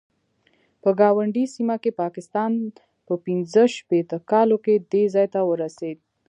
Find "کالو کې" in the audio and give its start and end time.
4.31-4.73